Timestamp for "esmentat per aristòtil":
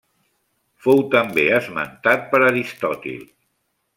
1.59-3.23